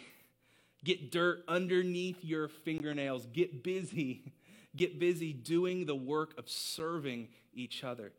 [0.84, 3.28] Get dirt underneath your fingernails.
[3.28, 4.34] Get busy.
[4.76, 8.14] Get busy doing the work of serving each other.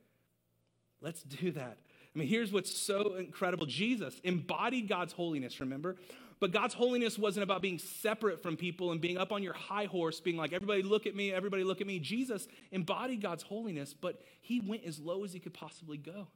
[1.01, 1.79] Let's do that.
[2.14, 5.97] I mean, here's what's so incredible Jesus embodied God's holiness, remember?
[6.40, 9.85] But God's holiness wasn't about being separate from people and being up on your high
[9.85, 12.01] horse, being like, everybody look at me, everybody look at me.
[12.01, 16.27] Jesus embodied God's holiness, but he went as low as he could possibly go.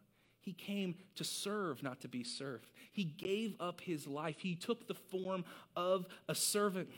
[0.46, 2.70] He came to serve, not to be served.
[2.92, 6.88] He gave up his life, he took the form of a servant.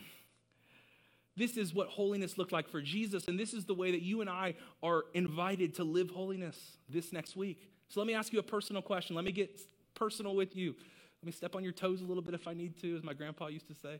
[1.35, 4.21] This is what holiness looked like for Jesus, and this is the way that you
[4.21, 7.63] and I are invited to live holiness this next week.
[7.87, 9.15] So let me ask you a personal question.
[9.15, 9.59] Let me get
[9.95, 10.75] personal with you.
[11.23, 13.13] Let me step on your toes a little bit if I need to, as my
[13.13, 13.99] grandpa used to say.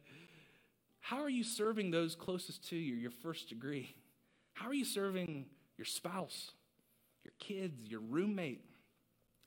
[0.99, 3.95] How are you serving those closest to you, your first degree?
[4.53, 6.51] How are you serving your spouse,
[7.23, 8.68] your kids, your roommate?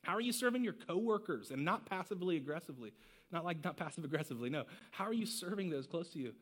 [0.02, 2.92] How are you serving your coworkers and not passively aggressively?
[3.30, 4.64] Not like not passive aggressively, no.
[4.90, 6.32] How are you serving those close to you?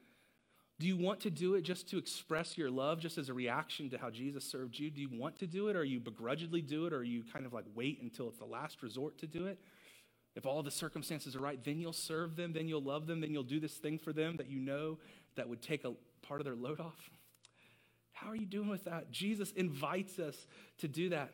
[0.78, 3.90] Do you want to do it just to express your love, just as a reaction
[3.90, 4.90] to how Jesus served you?
[4.90, 7.52] Do you want to do it, or you begrudgingly do it, or you kind of
[7.52, 9.58] like wait until it's the last resort to do it?
[10.36, 13.30] If all the circumstances are right, then you'll serve them, then you'll love them, then
[13.30, 14.98] you'll do this thing for them that you know
[15.36, 15.92] that would take a
[16.22, 17.10] part of their load off.
[18.12, 19.10] How are you doing with that?
[19.10, 20.46] Jesus invites us
[20.78, 21.32] to do that.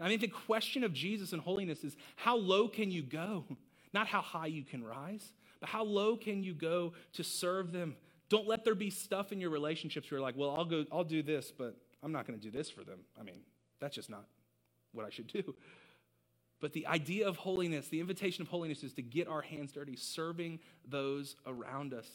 [0.00, 3.44] I mean, the question of Jesus and holiness is how low can you go?
[3.92, 7.96] Not how high you can rise, but how low can you go to serve them?
[8.28, 11.04] Don't let there be stuff in your relationships where you're like, well, I'll go, I'll
[11.04, 13.00] do this, but I'm not going to do this for them.
[13.18, 13.40] I mean,
[13.80, 14.26] that's just not
[14.92, 15.54] what I should do.
[16.60, 19.96] But the idea of holiness, the invitation of holiness is to get our hands dirty,
[19.96, 22.08] serving those around us,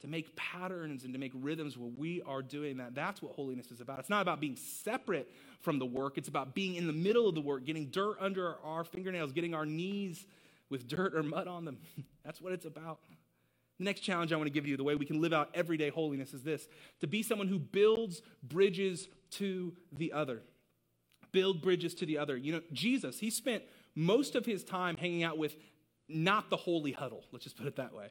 [0.00, 2.94] to make patterns and to make rhythms where we are doing that.
[2.94, 3.98] That's what holiness is about.
[3.98, 5.30] It's not about being separate
[5.60, 8.56] from the work, it's about being in the middle of the work, getting dirt under
[8.62, 10.24] our fingernails, getting our knees
[10.70, 11.78] with dirt or mud on them.
[12.24, 13.00] That's what it's about.
[13.78, 15.88] The next challenge I want to give you, the way we can live out everyday
[15.88, 16.68] holiness, is this
[17.00, 20.42] to be someone who builds bridges to the other.
[21.32, 22.36] Build bridges to the other.
[22.36, 23.62] You know, Jesus, he spent
[23.94, 25.56] most of his time hanging out with
[26.08, 28.08] not the holy huddle, let's just put it that way.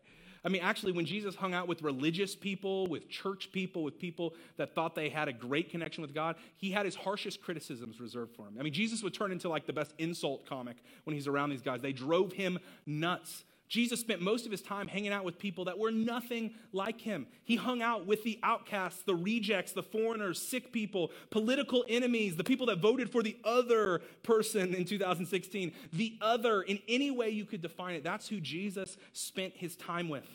[0.48, 4.34] I mean, actually, when Jesus hung out with religious people, with church people, with people
[4.56, 8.34] that thought they had a great connection with God, he had his harshest criticisms reserved
[8.34, 8.56] for him.
[8.58, 11.62] I mean, Jesus would turn into like the best insult comic when he's around these
[11.62, 11.82] guys.
[11.82, 13.44] They drove him nuts.
[13.68, 17.28] Jesus spent most of his time hanging out with people that were nothing like him.
[17.44, 22.46] He hung out with the outcasts, the rejects, the foreigners, sick people, political enemies, the
[22.46, 25.74] people that voted for the other person in 2016.
[25.92, 30.08] The other, in any way you could define it, that's who Jesus spent his time
[30.08, 30.28] with.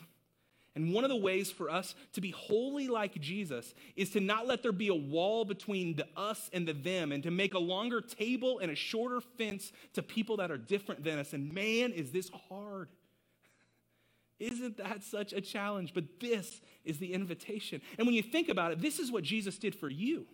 [0.75, 4.47] And one of the ways for us to be holy like Jesus is to not
[4.47, 7.59] let there be a wall between the us and the them and to make a
[7.59, 11.35] longer table and a shorter fence to people that are different than us.
[11.35, 12.88] And man, is this hard.
[14.38, 15.95] Isn't that such a challenge?
[15.95, 17.81] But this is the invitation.
[17.99, 20.27] And when you think about it, this is what Jesus did for you.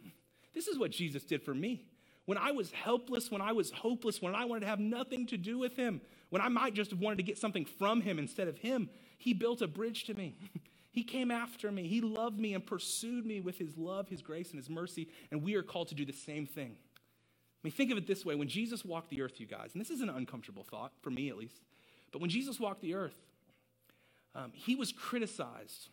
[0.54, 1.84] This is what Jesus did for me.
[2.24, 5.36] When I was helpless, when I was hopeless, when I wanted to have nothing to
[5.36, 8.48] do with him, when I might just have wanted to get something from him instead
[8.48, 10.36] of him, he built a bridge to me.
[10.90, 11.86] He came after me.
[11.86, 15.08] He loved me and pursued me with his love, his grace, and his mercy.
[15.30, 16.74] And we are called to do the same thing.
[16.74, 19.80] I mean, think of it this way when Jesus walked the earth, you guys, and
[19.80, 21.62] this is an uncomfortable thought, for me at least,
[22.10, 23.14] but when Jesus walked the earth,
[24.38, 25.88] um, he was criticized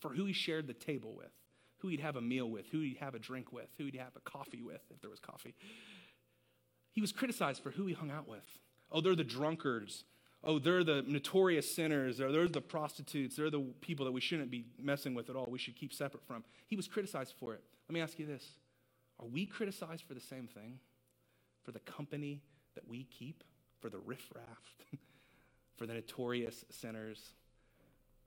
[0.00, 1.32] for who he shared the table with,
[1.78, 4.16] who he'd have a meal with, who he'd have a drink with, who he'd have
[4.16, 5.54] a coffee with, if there was coffee.
[6.92, 8.58] He was criticized for who he hung out with.
[8.90, 10.04] Oh, they're the drunkards.
[10.42, 13.36] Oh, they're the notorious sinners, or they're the prostitutes.
[13.36, 15.46] They're the people that we shouldn't be messing with at all.
[15.50, 16.44] We should keep separate from.
[16.68, 17.62] He was criticized for it.
[17.88, 18.44] Let me ask you this
[19.20, 20.78] Are we criticized for the same thing?
[21.64, 22.40] For the company
[22.76, 23.44] that we keep?
[23.80, 24.62] For the riffraff?
[25.76, 27.34] for the notorious sinners?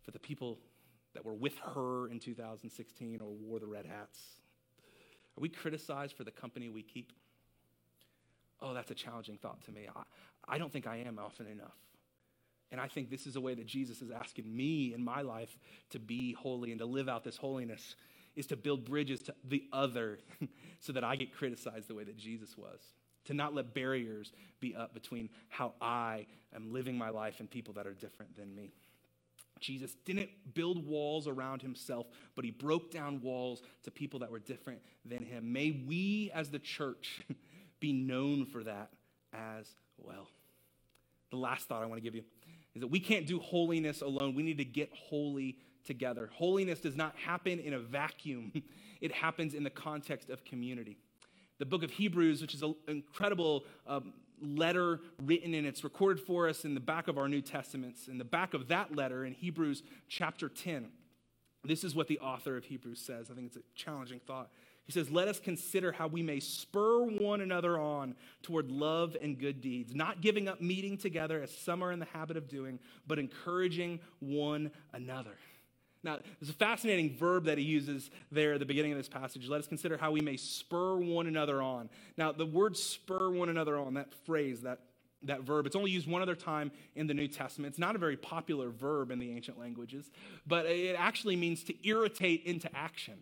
[0.03, 0.59] For the people
[1.13, 4.19] that were with her in 2016 or wore the red hats?
[5.37, 7.11] Are we criticized for the company we keep?
[8.61, 9.87] Oh, that's a challenging thought to me.
[9.95, 10.03] I,
[10.47, 11.77] I don't think I am often enough.
[12.71, 15.57] And I think this is a way that Jesus is asking me in my life
[15.89, 17.95] to be holy and to live out this holiness
[18.35, 20.19] is to build bridges to the other
[20.79, 22.79] so that I get criticized the way that Jesus was.
[23.25, 27.73] to not let barriers be up between how I am living my life and people
[27.75, 28.71] that are different than me.
[29.61, 34.39] Jesus didn't build walls around himself, but he broke down walls to people that were
[34.39, 35.53] different than him.
[35.53, 37.21] May we as the church
[37.79, 38.89] be known for that
[39.33, 40.27] as well.
[41.29, 42.23] The last thought I want to give you
[42.75, 44.35] is that we can't do holiness alone.
[44.35, 46.29] We need to get holy together.
[46.33, 48.51] Holiness does not happen in a vacuum,
[49.01, 50.97] it happens in the context of community.
[51.59, 56.49] The book of Hebrews, which is an incredible um, letter written and it's recorded for
[56.49, 58.07] us in the back of our New Testaments.
[58.07, 60.89] In the back of that letter, in Hebrews chapter 10,
[61.63, 63.29] this is what the author of Hebrews says.
[63.29, 64.49] I think it's a challenging thought.
[64.85, 69.37] He says, Let us consider how we may spur one another on toward love and
[69.39, 72.79] good deeds, not giving up meeting together as some are in the habit of doing,
[73.07, 75.37] but encouraging one another.
[76.03, 79.47] Now, there's a fascinating verb that he uses there at the beginning of this passage.
[79.47, 81.89] Let us consider how we may spur one another on.
[82.17, 84.79] Now, the word spur one another on, that phrase, that,
[85.23, 87.71] that verb, it's only used one other time in the New Testament.
[87.71, 90.09] It's not a very popular verb in the ancient languages,
[90.47, 93.21] but it actually means to irritate into action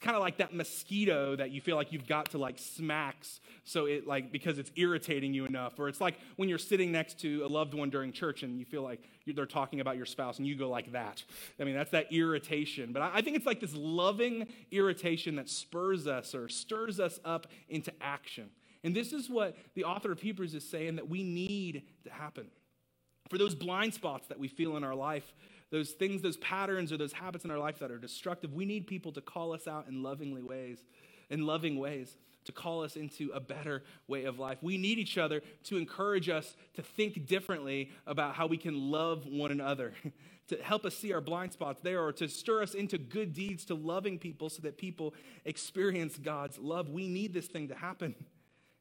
[0.00, 3.84] kind of like that mosquito that you feel like you've got to like smacks so
[3.84, 7.44] it like because it's irritating you enough or it's like when you're sitting next to
[7.44, 10.46] a loved one during church and you feel like they're talking about your spouse and
[10.46, 11.22] you go like that.
[11.60, 12.92] I mean that's that irritation.
[12.92, 17.46] But i think it's like this loving irritation that spurs us or stirs us up
[17.68, 18.48] into action.
[18.82, 22.46] And this is what the author of hebrews is saying that we need to happen.
[23.28, 25.34] For those blind spots that we feel in our life
[25.70, 28.86] those things, those patterns or those habits in our life that are destructive, we need
[28.86, 30.82] people to call us out in lovingly ways,
[31.30, 34.58] in loving ways, to call us into a better way of life.
[34.62, 39.26] We need each other to encourage us to think differently about how we can love
[39.26, 39.92] one another,
[40.48, 43.64] to help us see our blind spots there, or to stir us into good deeds,
[43.66, 45.14] to loving people so that people
[45.44, 46.88] experience God's love.
[46.88, 48.14] We need this thing to happen.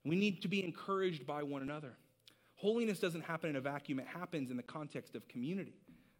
[0.06, 1.94] We need to be encouraged by one another.
[2.56, 5.76] Holiness doesn't happen in a vacuum, it happens in the context of community.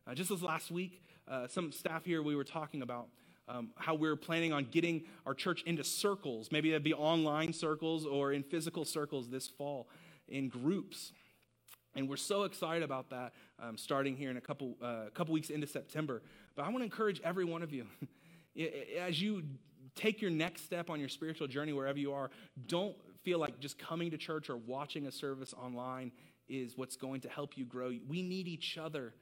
[0.10, 3.10] Uh, just this last week, uh, some staff here, we were talking about
[3.48, 6.50] um, how we're planning on getting our church into circles.
[6.52, 9.88] Maybe it'd be online circles or in physical circles this fall
[10.28, 11.12] in groups.
[11.94, 15.52] And we're so excited about that um, starting here in a couple, uh, couple weeks
[15.52, 16.24] into September.
[16.56, 17.86] But I want to encourage every one of you,
[19.00, 19.44] as you
[19.94, 22.32] take your next step on your spiritual journey, wherever you are,
[22.66, 26.12] don't feel like just coming to church or watching a service online
[26.48, 27.92] is what's going to help you grow.
[28.08, 29.14] We need each other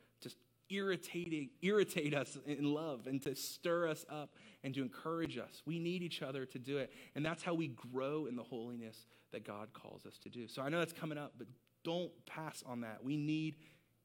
[0.70, 5.62] irritating, irritate us in love and to stir us up and to encourage us.
[5.66, 6.92] We need each other to do it.
[7.16, 10.48] And that's how we grow in the holiness that God calls us to do.
[10.48, 11.48] So I know that's coming up, but
[11.84, 13.04] don't pass on that.
[13.04, 13.56] We need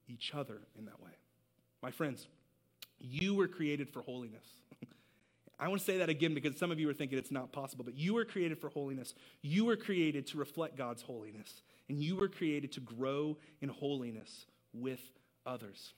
[0.08, 1.10] each other in that way.
[1.82, 2.28] My friends,
[2.98, 4.44] you were created for holiness.
[5.58, 7.84] I want to say that again because some of you are thinking it's not possible,
[7.84, 9.14] but you were created for holiness.
[9.42, 14.46] You were created to reflect God's holiness, and you were created to grow in holiness
[14.72, 15.00] with
[15.44, 15.94] others.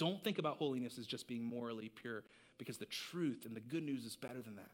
[0.00, 2.24] Don't think about holiness as just being morally pure,
[2.56, 4.70] because the truth and the good news is better than that.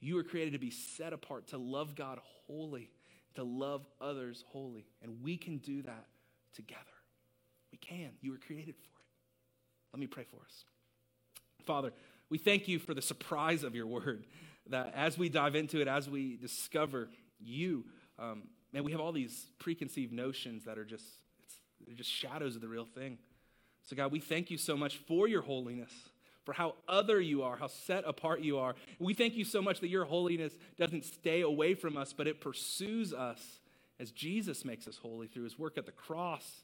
[0.00, 2.90] You were created to be set apart, to love God wholly,
[3.36, 4.84] to love others wholly.
[5.00, 6.06] And we can do that
[6.56, 6.82] together.
[7.70, 8.10] We can.
[8.20, 9.06] You were created for it.
[9.92, 10.64] Let me pray for us.
[11.64, 11.92] Father,
[12.28, 14.26] we thank you for the surprise of your word,
[14.70, 17.84] that as we dive into it, as we discover you,
[18.18, 18.42] um,
[18.72, 21.04] man, we have all these preconceived notions that are just,
[21.86, 23.18] they're just shadows of the real thing.
[23.88, 25.90] So, God, we thank you so much for your holiness,
[26.44, 28.74] for how other you are, how set apart you are.
[28.98, 32.38] We thank you so much that your holiness doesn't stay away from us, but it
[32.38, 33.40] pursues us
[33.98, 36.60] as Jesus makes us holy through his work at the cross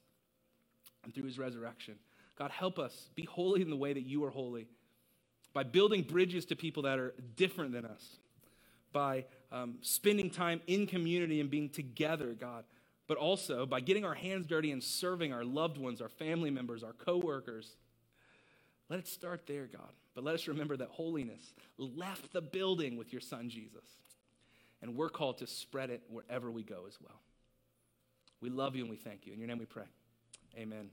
[1.02, 1.94] and through his resurrection.
[2.36, 4.68] God, help us be holy in the way that you are holy
[5.54, 8.18] by building bridges to people that are different than us,
[8.92, 12.64] by um, spending time in community and being together, God
[13.06, 16.82] but also by getting our hands dirty and serving our loved ones, our family members,
[16.82, 17.76] our coworkers.
[18.88, 19.92] Let it start there, God.
[20.14, 23.84] But let us remember that holiness left the building with your son Jesus.
[24.82, 27.20] And we're called to spread it wherever we go as well.
[28.40, 29.32] We love you and we thank you.
[29.32, 29.86] In your name we pray.
[30.58, 30.90] Amen.